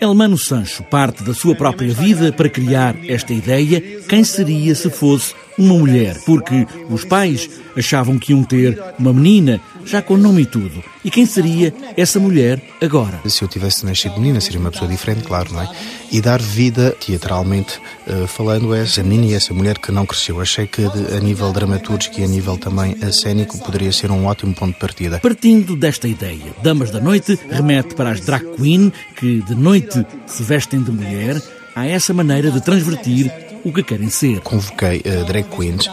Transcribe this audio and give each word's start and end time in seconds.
Elmano 0.00 0.38
Sancho 0.38 0.82
parte 0.82 1.22
da 1.22 1.34
sua 1.34 1.54
própria 1.54 1.92
vida 1.92 2.32
para 2.32 2.48
criar 2.48 2.96
esta 3.06 3.34
ideia: 3.34 3.80
quem 4.08 4.24
seria 4.24 4.74
se 4.74 4.88
fosse 4.88 5.34
uma 5.60 5.74
mulher? 5.74 6.16
Porque 6.24 6.66
os 6.88 7.04
pais 7.04 7.48
achavam 7.76 8.18
que 8.18 8.32
iam 8.32 8.42
ter 8.42 8.82
uma 8.98 9.12
menina, 9.12 9.60
já 9.84 10.02
com 10.02 10.16
nome 10.16 10.42
e 10.42 10.46
tudo. 10.46 10.82
E 11.04 11.10
quem 11.10 11.26
seria 11.26 11.72
essa 11.96 12.18
mulher 12.18 12.62
agora? 12.80 13.20
Se 13.26 13.42
eu 13.42 13.48
tivesse 13.48 13.84
nascido 13.86 14.14
menina, 14.18 14.40
seria 14.40 14.60
uma 14.60 14.70
pessoa 14.70 14.90
diferente, 14.90 15.24
claro, 15.24 15.52
não 15.52 15.62
é? 15.62 15.68
E 16.12 16.20
dar 16.20 16.40
vida, 16.40 16.96
teatralmente 16.98 17.78
uh, 18.06 18.26
falando, 18.26 18.72
a 18.72 18.78
essa 18.78 19.02
menina 19.02 19.26
e 19.26 19.34
essa 19.34 19.54
mulher 19.54 19.78
que 19.78 19.92
não 19.92 20.04
cresceu. 20.04 20.40
Achei 20.40 20.66
que 20.66 20.82
a 20.84 21.20
nível 21.20 21.52
dramatúrgico 21.52 22.20
e 22.20 22.24
a 22.24 22.26
nível 22.26 22.56
também 22.56 22.96
cênico 23.12 23.58
poderia 23.58 23.92
ser 23.92 24.10
um 24.10 24.26
ótimo 24.26 24.54
ponto 24.54 24.74
de 24.74 24.80
partida. 24.80 25.20
Partindo 25.20 25.76
desta 25.76 26.08
ideia, 26.08 26.54
Damas 26.62 26.90
da 26.90 27.00
Noite 27.00 27.38
remete 27.48 27.94
para 27.94 28.10
as 28.10 28.20
drag 28.20 28.44
queen 28.56 28.92
que 29.16 29.42
de 29.42 29.54
noite 29.54 30.04
se 30.26 30.42
vestem 30.42 30.82
de 30.82 30.90
mulher. 30.90 31.40
Há 31.74 31.86
essa 31.86 32.12
maneira 32.12 32.50
de 32.50 32.60
transvertir 32.60 33.49
o 33.64 33.72
que 33.72 33.82
querem 33.82 34.10
ser. 34.10 34.40
Convoquei 34.40 35.02
uh, 35.04 35.24
drag 35.26 35.44
queens 35.44 35.88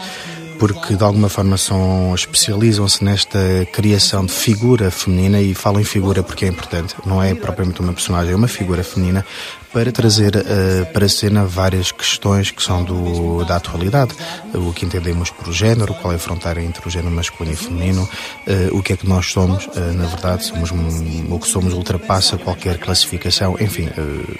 porque 0.58 0.94
de 0.94 1.04
alguma 1.04 1.28
forma 1.28 1.56
são 1.56 2.14
especializam-se 2.14 3.04
nesta 3.04 3.38
criação 3.72 4.26
de 4.26 4.32
figura 4.32 4.90
feminina 4.90 5.40
e 5.40 5.54
falo 5.54 5.80
em 5.80 5.84
figura 5.84 6.22
porque 6.22 6.44
é 6.44 6.48
importante, 6.48 6.94
não 7.06 7.22
é 7.22 7.34
propriamente 7.34 7.80
uma 7.80 7.92
personagem, 7.92 8.32
é 8.32 8.36
uma 8.36 8.48
figura 8.48 8.82
feminina 8.82 9.24
para 9.72 9.92
trazer 9.92 10.34
uh, 10.34 10.92
para 10.92 11.04
a 11.06 11.08
cena 11.08 11.44
várias 11.44 11.92
questões 11.92 12.50
que 12.50 12.62
são 12.62 12.82
do, 12.82 13.44
da 13.44 13.56
atualidade. 13.56 14.14
O 14.54 14.72
que 14.72 14.86
entendemos 14.86 15.30
por 15.30 15.52
género, 15.52 15.94
qual 15.94 16.12
é 16.12 16.16
a 16.16 16.18
fronteira 16.18 16.62
entre 16.62 16.86
o 16.86 16.90
género 16.90 17.14
masculino 17.14 17.54
e 17.54 17.56
feminino, 17.56 18.02
uh, 18.02 18.76
o 18.76 18.82
que 18.82 18.94
é 18.94 18.96
que 18.96 19.06
nós 19.06 19.30
somos, 19.30 19.68
na 19.94 20.06
verdade, 20.06 20.46
somos 20.46 20.70
um, 20.70 21.32
o 21.34 21.38
que 21.38 21.46
somos 21.46 21.74
ultrapassa 21.74 22.38
qualquer 22.38 22.78
classificação. 22.78 23.56
Enfim, 23.60 23.88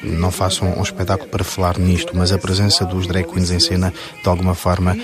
não 0.02 0.30
façam 0.30 0.68
um, 0.68 0.80
um 0.80 0.82
espetáculo 0.82 1.28
para 1.28 1.44
falar 1.44 1.78
nisto, 1.78 2.16
mas 2.16 2.32
a 2.32 2.38
presença 2.38 2.84
dos 2.84 3.06
drag 3.06 3.26
queens 3.26 3.50
em 3.50 3.60
cena, 3.60 3.92
de 4.22 4.28
alguma 4.28 4.54
forma, 4.54 4.96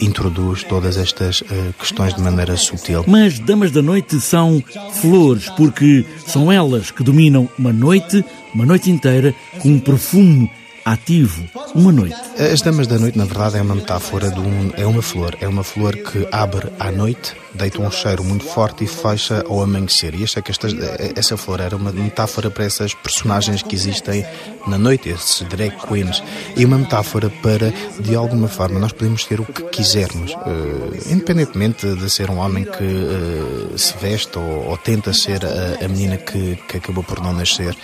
introduz 0.00 0.49
todas 0.64 0.96
estas 0.96 1.42
questões 1.78 2.14
de 2.14 2.20
maneira 2.20 2.56
sutil. 2.56 3.04
Mas 3.06 3.38
Damas 3.38 3.70
da 3.70 3.82
Noite 3.82 4.20
são 4.20 4.62
flores, 5.00 5.48
porque 5.50 6.04
são 6.26 6.50
elas 6.50 6.90
que 6.90 7.02
dominam 7.02 7.48
uma 7.58 7.72
noite 7.72 8.24
uma 8.54 8.66
noite 8.66 8.90
inteira 8.90 9.34
com 9.60 9.68
um 9.70 9.78
perfume 9.78 10.50
ativo, 10.92 11.48
uma 11.74 11.92
noite. 11.92 12.16
As 12.52 12.62
Damas 12.62 12.86
da 12.86 12.98
Noite, 12.98 13.16
na 13.16 13.24
verdade, 13.24 13.56
é 13.56 13.62
uma 13.62 13.76
metáfora 13.76 14.30
de 14.30 14.40
um. 14.40 14.72
É 14.76 14.84
uma 14.86 15.02
flor. 15.02 15.36
É 15.40 15.46
uma 15.46 15.62
flor 15.62 15.96
que 15.96 16.26
abre 16.32 16.68
à 16.80 16.90
noite, 16.90 17.36
deita 17.54 17.80
um 17.80 17.90
cheiro 17.90 18.24
muito 18.24 18.44
forte 18.44 18.84
e 18.84 18.86
fecha 18.86 19.44
ao 19.48 19.62
amanhecer. 19.62 20.14
E 20.14 20.24
esta, 20.24 20.42
esta, 20.46 20.68
essa 21.14 21.36
flor 21.36 21.60
era 21.60 21.76
uma 21.76 21.92
metáfora 21.92 22.50
para 22.50 22.64
essas 22.64 22.92
personagens 22.92 23.62
que 23.62 23.74
existem 23.74 24.26
na 24.66 24.76
noite, 24.76 25.08
esses 25.10 25.42
drag 25.48 25.76
queens. 25.86 26.22
E 26.56 26.64
uma 26.64 26.78
metáfora 26.78 27.30
para, 27.42 27.72
de 28.00 28.14
alguma 28.16 28.48
forma, 28.48 28.78
nós 28.80 28.92
podemos 28.92 29.24
ter 29.24 29.40
o 29.40 29.44
que 29.44 29.62
quisermos. 29.64 30.32
Uh, 30.32 31.12
independentemente 31.12 31.86
de 31.94 32.10
ser 32.10 32.30
um 32.30 32.38
homem 32.38 32.64
que 32.64 32.84
uh, 32.84 33.78
se 33.78 33.94
veste 33.98 34.36
ou, 34.38 34.70
ou 34.70 34.76
tenta 34.76 35.12
ser 35.12 35.44
a, 35.44 35.84
a 35.84 35.88
menina 35.88 36.16
que, 36.16 36.56
que 36.68 36.78
acabou 36.78 37.04
por 37.04 37.20
não 37.20 37.32
nascer 37.32 37.76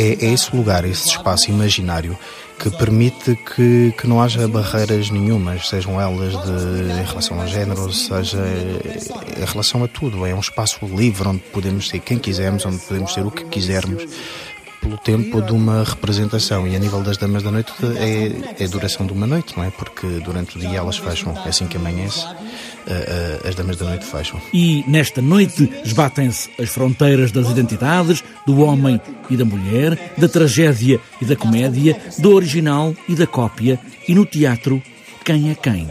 é, 0.00 0.26
é 0.26 0.32
esse 0.32 0.54
lugar, 0.56 0.84
esse 0.86 1.08
espaço 1.08 1.50
imaginário 1.50 2.16
que 2.58 2.70
permite 2.70 3.36
que, 3.36 3.94
que 3.96 4.06
não 4.06 4.20
haja 4.20 4.46
barreiras 4.46 5.10
nenhumas, 5.10 5.68
sejam 5.68 6.00
elas 6.00 6.32
de, 6.32 7.00
em 7.00 7.04
relação 7.04 7.40
ao 7.40 7.46
género, 7.46 7.90
seja 7.92 8.38
em 8.38 9.44
relação 9.44 9.82
a 9.82 9.88
tudo. 9.88 10.26
É 10.26 10.34
um 10.34 10.40
espaço 10.40 10.78
livre 10.84 11.26
onde 11.28 11.40
podemos 11.52 11.88
ser 11.88 12.00
quem 12.00 12.18
quisermos, 12.18 12.66
onde 12.66 12.78
podemos 12.78 13.14
ser 13.14 13.24
o 13.24 13.30
que 13.30 13.44
quisermos 13.44 14.04
pelo 14.80 14.96
tempo 14.96 15.42
de 15.42 15.52
uma 15.52 15.84
representação 15.84 16.66
e 16.66 16.74
a 16.74 16.78
nível 16.78 17.02
das 17.02 17.16
damas 17.16 17.42
da 17.42 17.50
noite 17.50 17.72
é, 17.98 18.62
é 18.62 18.64
a 18.64 18.68
duração 18.68 19.06
de 19.06 19.12
uma 19.12 19.26
noite, 19.26 19.56
não 19.56 19.64
é? 19.64 19.70
Porque 19.70 20.06
durante 20.24 20.56
o 20.56 20.60
dia 20.60 20.78
elas 20.78 20.96
fecham, 20.96 21.36
é 21.44 21.48
assim 21.48 21.66
que 21.66 21.76
amanhece, 21.76 22.26
as 23.46 23.54
damas 23.54 23.76
da 23.76 23.86
noite 23.86 24.04
fecham. 24.04 24.40
E 24.52 24.84
nesta 24.88 25.20
noite 25.20 25.70
esbatem-se 25.84 26.50
as 26.58 26.70
fronteiras 26.70 27.30
das 27.30 27.48
identidades, 27.50 28.24
do 28.46 28.60
homem 28.60 29.00
e 29.28 29.36
da 29.36 29.44
mulher, 29.44 30.12
da 30.16 30.28
tragédia 30.28 30.98
e 31.20 31.24
da 31.24 31.36
comédia, 31.36 31.96
do 32.18 32.34
original 32.34 32.94
e 33.08 33.14
da 33.14 33.26
cópia, 33.26 33.78
e 34.08 34.14
no 34.14 34.24
teatro, 34.24 34.82
quem 35.24 35.50
é 35.50 35.54
quem? 35.54 35.88